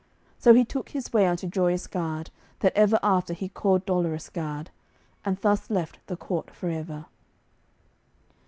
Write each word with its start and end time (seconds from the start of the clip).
So 0.39 0.55
he 0.55 0.65
took 0.65 0.89
his 0.89 1.13
way 1.13 1.27
unto 1.27 1.45
Joyous 1.45 1.85
Gard, 1.85 2.31
that 2.61 2.75
ever 2.75 2.97
after 3.03 3.33
he 3.35 3.49
called 3.49 3.85
Dolorous 3.85 4.29
Gard, 4.31 4.71
and 5.23 5.37
thus 5.41 5.69
left 5.69 5.99
the 6.07 6.17
court 6.17 6.49
for 6.49 6.69
ever. 6.71 7.05